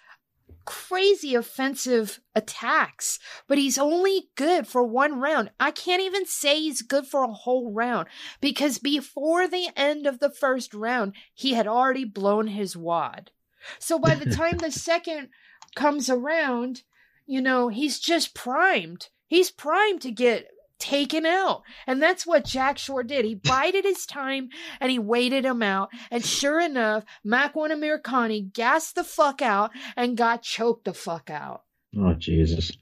[0.64, 5.50] crazy offensive attacks, but he's only good for one round.
[5.58, 8.08] I can't even say he's good for a whole round
[8.40, 13.30] because before the end of the first round, he had already blown his wad.
[13.78, 15.28] So by the time the second
[15.74, 16.82] comes around,
[17.26, 19.08] you know, he's just primed.
[19.26, 20.48] He's primed to get
[20.80, 21.62] taken out.
[21.86, 23.24] And that's what Jack Shore did.
[23.24, 24.48] He bided his time
[24.80, 25.90] and he waited him out.
[26.10, 31.62] And sure enough, Makwan Amirkhani gassed the fuck out and got choked the fuck out.
[31.96, 32.72] Oh, Jesus.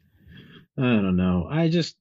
[0.78, 1.48] I don't know.
[1.50, 1.96] I just,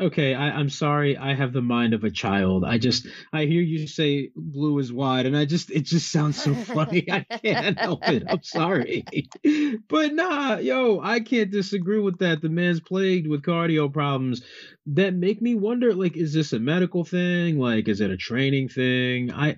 [0.00, 1.16] okay, I, I'm sorry.
[1.16, 2.64] I have the mind of a child.
[2.64, 6.42] I just, I hear you say blue is wide, and I just, it just sounds
[6.42, 7.10] so funny.
[7.10, 8.24] I can't help it.
[8.28, 9.04] I'm sorry.
[9.88, 12.42] but nah, yo, I can't disagree with that.
[12.42, 14.42] The man's plagued with cardio problems
[14.86, 17.58] that make me wonder, like, is this a medical thing?
[17.58, 19.32] Like, is it a training thing?
[19.32, 19.56] I,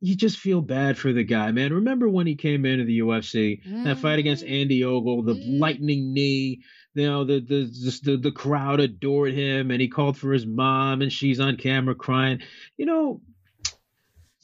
[0.00, 1.72] you just feel bad for the guy, man.
[1.72, 3.84] Remember when he came into the UFC, mm.
[3.84, 4.54] that fight against mm-hmm.
[4.54, 5.60] Andy Ogle, the mm.
[5.60, 6.60] lightning knee,
[6.94, 11.02] you know, the, the the the crowd adored him, and he called for his mom,
[11.02, 12.40] and she's on camera crying.
[12.76, 13.20] You know,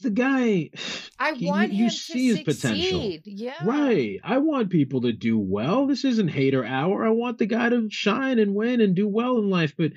[0.03, 0.71] the guy.
[1.19, 3.65] I want you, you see his potential, yeah.
[3.65, 4.19] Right.
[4.23, 5.87] I want people to do well.
[5.87, 7.05] This isn't hater hour.
[7.05, 9.93] I want the guy to shine and win and do well in life, but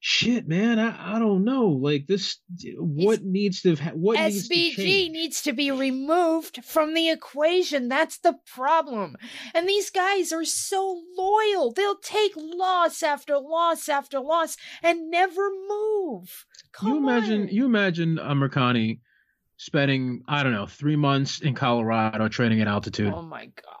[0.00, 1.68] shit, man, I, I don't know.
[1.68, 2.38] Like this,
[2.78, 7.88] what needs to have what SBG needs to, needs to be removed from the equation.
[7.88, 9.16] That's the problem.
[9.54, 15.50] And these guys are so loyal; they'll take loss after loss after loss and never
[15.68, 16.46] move.
[16.72, 17.48] Come you imagine, on.
[17.48, 19.00] you imagine Amirkhani
[19.56, 23.12] spending I don't know three months in Colorado training at altitude.
[23.12, 23.77] Oh my god.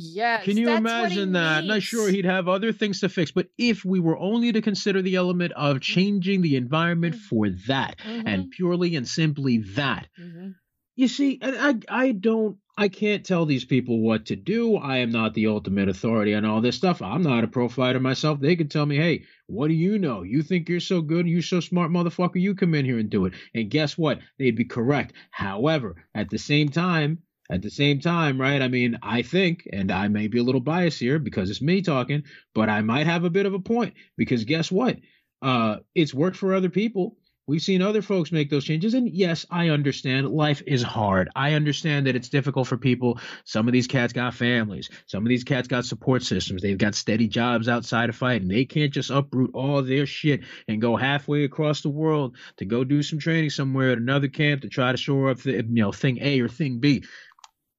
[0.00, 0.44] Yes.
[0.44, 1.64] Can you imagine that?
[1.64, 5.02] Not sure he'd have other things to fix, but if we were only to consider
[5.02, 7.24] the element of changing the environment mm-hmm.
[7.24, 8.26] for that mm-hmm.
[8.26, 10.50] and purely and simply that, mm-hmm.
[10.94, 14.76] you see, I, I don't, I can't tell these people what to do.
[14.76, 17.02] I am not the ultimate authority on all this stuff.
[17.02, 18.38] I'm not a pro fighter myself.
[18.38, 20.22] They can tell me, hey, what do you know?
[20.22, 22.40] You think you're so good, you're so smart, motherfucker.
[22.40, 23.32] You come in here and do it.
[23.52, 24.20] And guess what?
[24.38, 25.14] They'd be correct.
[25.32, 27.18] However, at the same time,
[27.50, 28.60] at the same time, right?
[28.60, 31.82] I mean, I think, and I may be a little biased here because it's me
[31.82, 34.96] talking, but I might have a bit of a point because guess what?
[35.40, 37.16] Uh, it's worked for other people.
[37.46, 38.92] We've seen other folks make those changes.
[38.92, 41.30] And yes, I understand life is hard.
[41.34, 43.18] I understand that it's difficult for people.
[43.44, 44.90] Some of these cats got families.
[45.06, 46.60] Some of these cats got support systems.
[46.60, 48.48] They've got steady jobs outside of fighting.
[48.48, 52.84] They can't just uproot all their shit and go halfway across the world to go
[52.84, 55.90] do some training somewhere at another camp to try to shore up, the, you know,
[55.90, 57.02] thing A or thing B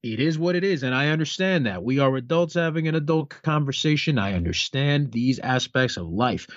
[0.02, 0.84] it is what it is.
[0.84, 1.84] And I understand that.
[1.84, 4.18] We are adults having an adult conversation.
[4.18, 6.48] I understand these aspects of life.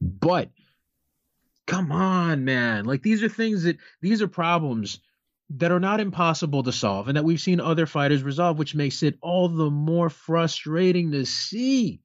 [0.00, 0.50] But
[1.66, 2.84] come on, man.
[2.84, 5.00] Like these are things that these are problems
[5.50, 9.02] that are not impossible to solve and that we've seen other fighters resolve, which makes
[9.02, 12.00] it all the more frustrating to see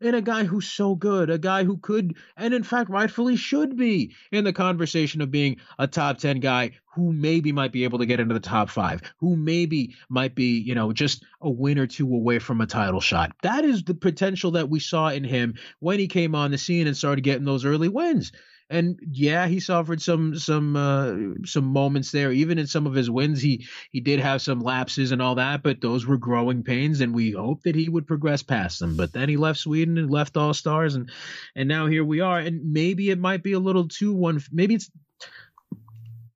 [0.00, 3.76] in a guy who's so good, a guy who could, and in fact, rightfully should
[3.76, 7.98] be in the conversation of being a top 10 guy who maybe might be able
[7.98, 11.78] to get into the top five, who maybe might be, you know, just a win
[11.78, 13.32] or two away from a title shot.
[13.42, 16.86] That is the potential that we saw in him when he came on the scene
[16.86, 18.32] and started getting those early wins
[18.70, 22.30] and yeah, he suffered some some uh, some moments there.
[22.30, 25.64] Even in some of his wins, he he did have some lapses and all that,
[25.64, 28.96] but those were growing pains, and we hoped that he would progress past them.
[28.96, 31.10] But then he left Sweden and left All Stars, and
[31.56, 32.38] and now here we are.
[32.38, 34.40] And maybe it might be a little too one.
[34.52, 34.88] Maybe it's.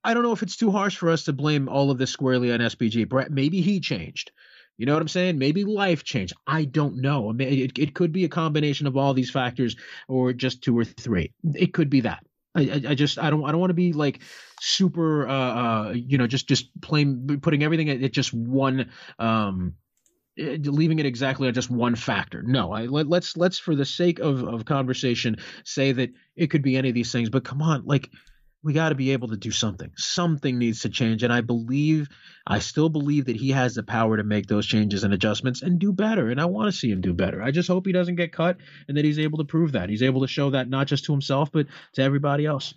[0.03, 2.51] I don't know if it's too harsh for us to blame all of this squarely
[2.51, 3.29] on SBG.
[3.31, 4.31] Maybe he changed.
[4.77, 5.37] You know what I'm saying?
[5.37, 6.33] Maybe life changed.
[6.45, 7.33] I don't know.
[7.37, 9.75] It, it could be a combination of all these factors,
[10.07, 11.31] or just two or three.
[11.53, 12.25] It could be that.
[12.55, 14.19] I, I just I don't I don't want to be like
[14.61, 19.73] super uh, uh you know just just plain putting everything at, at just one um
[20.37, 22.41] eh, leaving it exactly on just one factor.
[22.43, 26.61] No, I let, let's let's for the sake of of conversation say that it could
[26.61, 27.29] be any of these things.
[27.29, 28.09] But come on, like
[28.65, 29.91] we got to be able to do something.
[29.95, 31.21] Something needs to change.
[31.21, 32.09] And I believe,
[32.47, 35.77] I still believe that he has the power to make those changes and adjustments and
[35.77, 36.31] do better.
[36.31, 37.43] And I want to see him do better.
[37.43, 39.89] I just hope he doesn't get cut and that he's able to prove that.
[39.89, 42.73] He's able to show that not just to himself, but to everybody else.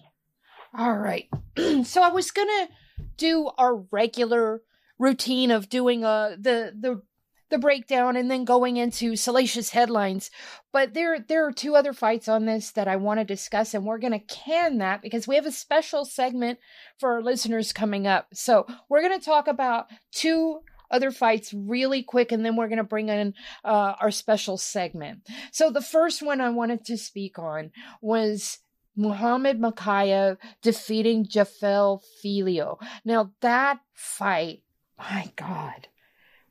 [0.77, 1.27] All right.
[1.85, 2.69] so I was going to
[3.17, 4.61] do our regular
[4.99, 7.01] routine of doing uh the the
[7.51, 10.31] the breakdown and then going into salacious headlines.
[10.73, 13.85] But there there are two other fights on this that I want to discuss, and
[13.85, 16.59] we're gonna can that because we have a special segment
[16.99, 18.29] for our listeners coming up.
[18.35, 22.85] So we're gonna talk about two other fights really quick, and then we're going to
[22.85, 23.35] bring in
[23.65, 25.21] uh, our special segment.
[25.53, 28.61] So, the first one I wanted to speak on was
[28.97, 32.79] Muhammad Mokaev defeating Jafel Filho.
[33.05, 34.63] Now, that fight,
[34.99, 35.89] my God,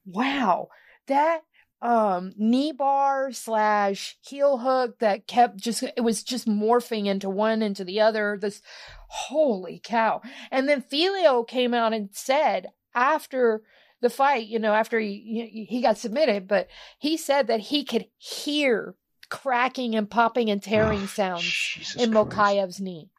[0.06, 0.70] wow
[1.08, 1.42] that
[1.82, 7.62] um knee bar slash heel hook that kept just it was just morphing into one
[7.62, 8.62] into the other this
[9.10, 10.22] holy cow.
[10.52, 13.62] And then Filho came out and said after
[14.02, 16.68] the fight you know after he he got submitted but
[16.98, 18.96] he said that he could hear
[19.30, 23.10] cracking and popping and tearing oh, sounds Jesus in Mokaev's knee.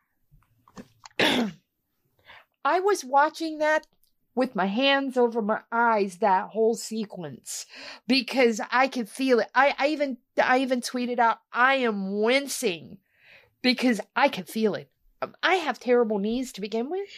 [2.64, 3.86] I was watching that
[4.38, 7.66] with my hands over my eyes that whole sequence
[8.06, 9.48] because I could feel it.
[9.52, 12.98] I, I even I even tweeted out I am wincing
[13.62, 14.88] because I could feel it.
[15.20, 17.08] Um, I have terrible knees to begin with.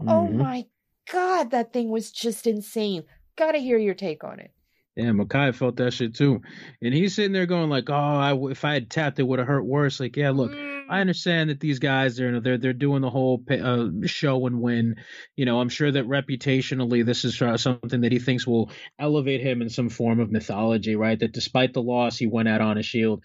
[0.00, 0.40] Oh mm-hmm.
[0.40, 0.66] Oh my
[1.10, 3.04] god, that thing was just insane.
[3.36, 4.50] Got to hear your take on it.
[4.96, 6.40] Yeah, Makai felt that shit too,
[6.82, 9.48] and he's sitting there going like, "Oh, I, if I had tapped, it would have
[9.48, 10.52] hurt worse." Like, yeah, look,
[10.92, 14.96] I understand that these guys are they're they're doing the whole uh, show and win.
[15.36, 19.62] You know, I'm sure that reputationally this is something that he thinks will elevate him
[19.62, 21.18] in some form of mythology, right?
[21.18, 23.24] That despite the loss, he went out on a shield.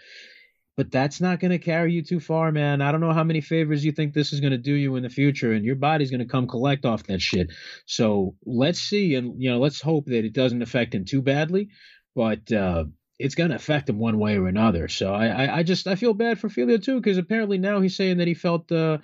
[0.77, 2.81] But that's not going to carry you too far, man.
[2.81, 5.03] I don't know how many favors you think this is going to do you in
[5.03, 7.51] the future, and your body's going to come collect off that shit.
[7.85, 11.67] So let's see, and you know, let's hope that it doesn't affect him too badly.
[12.15, 12.85] But uh,
[13.19, 14.87] it's going to affect him one way or another.
[14.87, 17.95] So I, I, I just I feel bad for Filho too because apparently now he's
[17.95, 18.99] saying that he felt uh,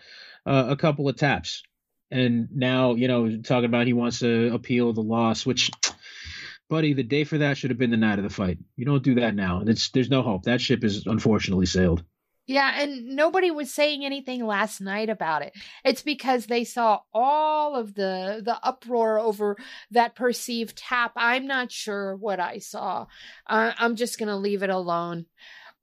[0.46, 1.64] uh, a couple of taps,
[2.12, 5.72] and now you know talking about he wants to appeal the loss, which.
[6.70, 8.58] Buddy, the day for that should have been the night of the fight.
[8.78, 9.62] You don't do that now.
[9.68, 10.44] It's there's no hope.
[10.44, 12.04] That ship is unfortunately sailed.
[12.46, 15.54] Yeah, and nobody was saying anything last night about it.
[15.86, 19.56] It's because they saw all of the the uproar over
[19.92, 21.14] that perceived tap.
[21.16, 23.08] I'm not sure what I saw.
[23.48, 25.26] Uh, I'm just going to leave it alone.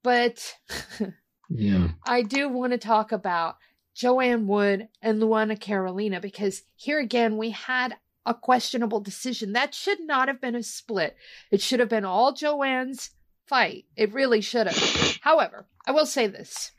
[0.03, 0.55] But
[1.49, 1.89] yeah.
[2.07, 3.57] I do want to talk about
[3.95, 7.97] Joanne Wood and Luana Carolina because here again we had
[8.27, 9.55] a questionable decision.
[9.55, 11.17] That should not have been a split.
[11.51, 13.11] It should have been all Joanne's
[13.51, 13.85] fight.
[13.97, 15.19] It really should have.
[15.21, 16.71] However, I will say this.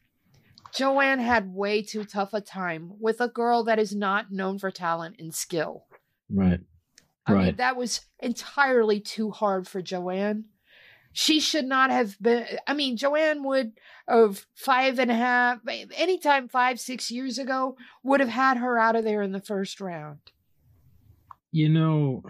[0.74, 4.72] Joanne had way too tough a time with a girl that is not known for
[4.72, 5.86] talent and skill.
[6.30, 6.62] Right.
[7.28, 7.46] I right.
[7.48, 10.46] mean, that was entirely too hard for Joanne.
[11.12, 12.46] She should not have been.
[12.66, 13.74] I mean, Joanne Wood
[14.08, 18.96] of five and a half, anytime five, six years ago, would have had her out
[18.96, 20.20] of there in the first round.
[21.52, 22.24] You know,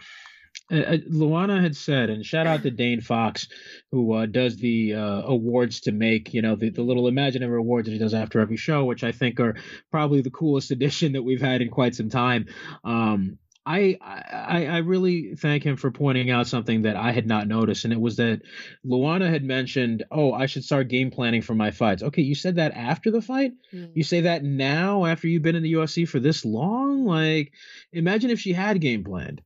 [0.71, 3.47] uh, uh, Luana had said, and shout out to Dane Fox,
[3.91, 7.87] who uh, does the uh, awards to make, you know, the, the little imaginary awards
[7.87, 9.55] that he does after every show, which I think are
[9.91, 12.45] probably the coolest addition that we've had in quite some time.
[12.83, 17.47] Um, I, I I really thank him for pointing out something that I had not
[17.47, 18.41] noticed, and it was that
[18.83, 22.55] Luana had mentioned, "Oh, I should start game planning for my fights." Okay, you said
[22.55, 23.53] that after the fight.
[23.71, 23.91] Mm.
[23.93, 27.05] You say that now after you've been in the UFC for this long.
[27.05, 27.53] Like,
[27.93, 29.43] imagine if she had game planned.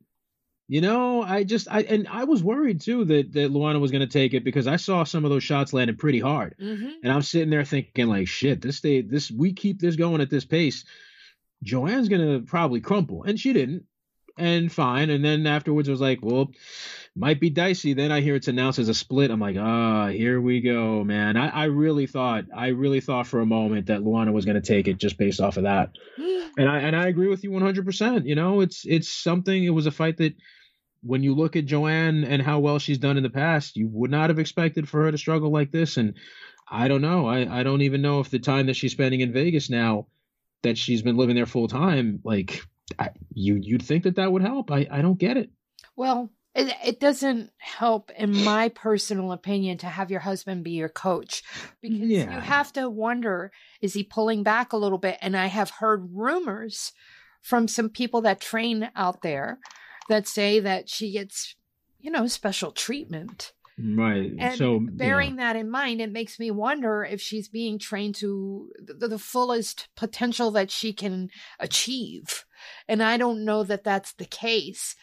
[0.67, 4.01] You know, I just I and I was worried too that that Luana was going
[4.01, 6.89] to take it because I saw some of those shots landed pretty hard, mm-hmm.
[7.03, 10.31] and I'm sitting there thinking like, shit, this day this we keep this going at
[10.31, 10.83] this pace.
[11.63, 13.85] Joanne's gonna probably crumple, and she didn't
[14.37, 15.09] and fine.
[15.09, 16.51] And then afterwards, I was like, well,
[17.15, 17.93] might be dicey.
[17.93, 19.31] Then I hear it's announced as a split.
[19.31, 21.37] I'm like, ah, oh, here we go, man.
[21.37, 24.67] I, I really thought, I really thought for a moment that Luana was going to
[24.67, 25.91] take it just based off of that.
[26.57, 27.85] and I and I agree with you 100.
[27.85, 29.63] percent You know, it's it's something.
[29.63, 30.35] It was a fight that.
[31.07, 34.09] When you look at Joanne and how well she's done in the past, you would
[34.09, 35.97] not have expected for her to struggle like this.
[35.97, 36.15] And
[36.67, 37.27] I don't know.
[37.27, 40.07] I, I don't even know if the time that she's spending in Vegas now,
[40.63, 42.59] that she's been living there full time, like
[42.97, 44.71] I, you you'd think that that would help.
[44.71, 45.51] I I don't get it.
[45.95, 50.89] Well, it, it doesn't help, in my personal opinion, to have your husband be your
[50.89, 51.43] coach
[51.81, 52.33] because yeah.
[52.33, 53.51] you have to wonder
[53.81, 55.17] is he pulling back a little bit?
[55.21, 56.93] And I have heard rumors
[57.41, 59.59] from some people that train out there
[60.07, 61.55] that say that she gets,
[61.99, 63.51] you know, special treatment.
[63.77, 64.31] Right.
[64.39, 65.53] And so bearing yeah.
[65.53, 69.89] that in mind, it makes me wonder if she's being trained to the, the fullest
[69.97, 71.29] potential that she can
[71.59, 72.45] achieve.
[72.87, 74.95] And I don't know that that's the case.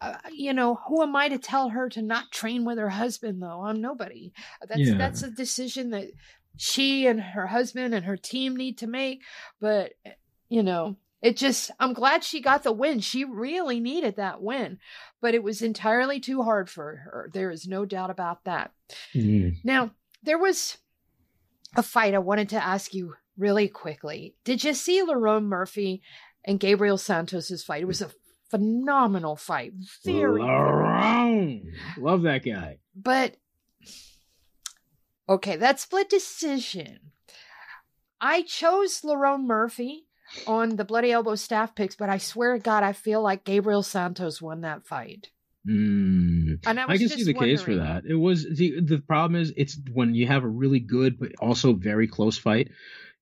[0.00, 3.42] Uh, you know, who am I to tell her to not train with her husband
[3.42, 3.62] though?
[3.62, 4.32] I'm nobody.
[4.66, 4.96] That's yeah.
[4.96, 6.08] that's a decision that
[6.56, 9.22] she and her husband and her team need to make,
[9.60, 9.92] but
[10.48, 13.00] you know, it just I'm glad she got the win.
[13.00, 14.78] She really needed that win,
[15.20, 17.30] but it was entirely too hard for her.
[17.32, 18.72] There is no doubt about that.
[19.14, 19.56] Mm.
[19.64, 20.78] Now, there was
[21.76, 24.34] a fight I wanted to ask you really quickly.
[24.44, 26.02] Did you see Lerone Murphy
[26.46, 27.82] and Gabriel Santos's fight.
[27.82, 28.10] It was a
[28.50, 29.72] phenomenal fight.
[30.04, 30.40] Very
[31.98, 32.78] love that guy.
[32.94, 33.36] But
[35.28, 37.12] okay, that split decision.
[38.20, 40.06] I chose Lerone Murphy
[40.46, 43.82] on the Bloody Elbow staff picks, but I swear to God, I feel like Gabriel
[43.82, 45.30] Santos won that fight.
[45.68, 46.64] Mm.
[46.64, 48.04] I, I, can see the case for that.
[48.06, 51.72] It was the the problem is it's when you have a really good but also
[51.72, 52.70] very close fight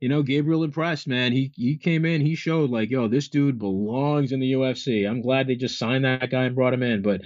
[0.04, 1.32] you know, Gabriel impressed, man.
[1.32, 5.08] He he came in, he showed like, yo, this dude belongs in the UFC.
[5.08, 7.22] I'm glad they just signed that guy and brought him in, but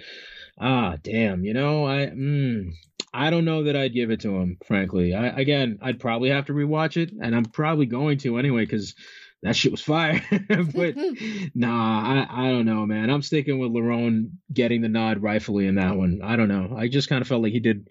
[0.60, 2.70] ah, damn, you know, I mm,
[3.12, 5.12] I don't know that I'd give it to him, frankly.
[5.12, 8.94] I again, I'd probably have to rewatch it, and I'm probably going to anyway because
[9.42, 10.22] that shit was fire.
[10.48, 10.94] but
[11.56, 13.10] nah, I, I don't know, man.
[13.10, 16.20] I'm sticking with Lerone getting the nod rightfully in that one.
[16.22, 16.76] I don't know.
[16.78, 17.90] I just kind of felt like he did.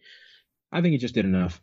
[0.72, 1.62] I think he just did enough.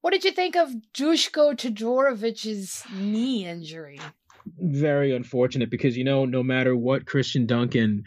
[0.00, 4.00] What did you think of Dusko Todorovic's knee injury?
[4.58, 8.04] Very unfortunate because you know, no matter what Christian Duncan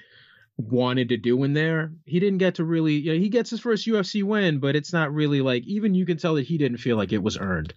[0.57, 2.93] wanted to do in there, he didn't get to really.
[2.93, 6.05] You know, he gets his first UFC win, but it's not really like even you
[6.05, 7.73] can tell that he didn't feel like it was earned.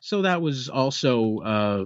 [0.00, 1.84] So that was also uh,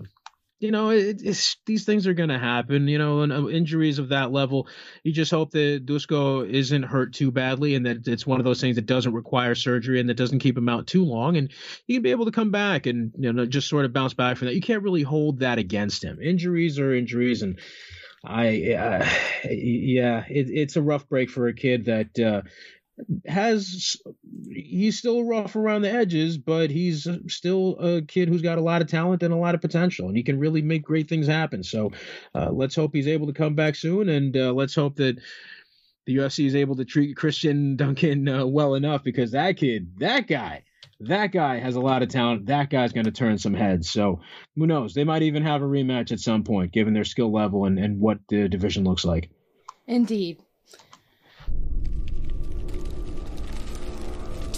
[0.63, 1.21] you know, it,
[1.67, 2.87] these things are going to happen.
[2.87, 4.69] You know, and uh, injuries of that level,
[5.03, 8.61] you just hope that Dusko isn't hurt too badly, and that it's one of those
[8.61, 11.51] things that doesn't require surgery and that doesn't keep him out too long, and
[11.87, 14.37] he can be able to come back and you know just sort of bounce back
[14.37, 14.55] from that.
[14.55, 16.21] You can't really hold that against him.
[16.23, 17.59] Injuries are injuries, and
[18.25, 19.09] I, uh,
[19.51, 22.43] yeah, it, it's a rough break for a kid that uh,
[23.27, 23.97] has
[24.51, 28.83] he's still rough around the edges, but he's still a kid who's got a lot
[28.83, 31.63] of talent and a lot of potential, and he can really make great things happen.
[31.63, 31.93] So
[32.35, 35.19] uh, let's hope he's able to come back soon, and uh, let's hope that
[36.07, 40.27] the UFC is able to treat Christian Duncan uh, well enough because that kid, that
[40.27, 40.65] guy,
[41.01, 42.47] that guy has a lot of talent.
[42.47, 43.91] That guy's going to turn some heads.
[43.91, 44.21] So
[44.57, 44.95] who knows?
[44.95, 48.01] They might even have a rematch at some point, given their skill level and, and
[48.01, 49.31] what the division looks like.
[49.87, 50.39] Indeed.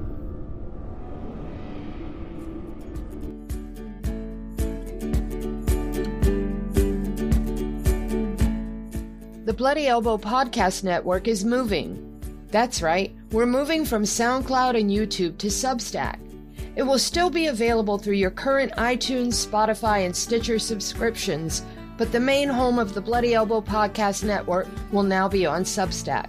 [9.43, 12.21] The Bloody Elbow Podcast Network is moving.
[12.51, 16.32] That's right, we're moving from SoundCloud and YouTube to Substack.
[16.75, 21.63] It will still be available through your current iTunes, Spotify, and Stitcher subscriptions,
[21.97, 26.27] but the main home of the Bloody Elbow Podcast Network will now be on Substack.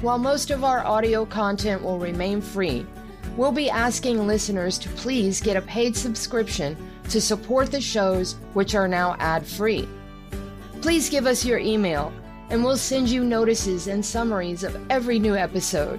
[0.00, 2.86] While most of our audio content will remain free,
[3.36, 6.76] we'll be asking listeners to please get a paid subscription
[7.10, 9.88] to support the shows which are now ad free.
[10.82, 12.12] Please give us your email
[12.50, 15.98] and we'll send you notices and summaries of every new episode.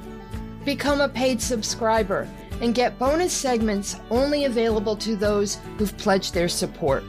[0.64, 2.28] Become a paid subscriber
[2.62, 7.04] and get bonus segments only available to those who've pledged their support.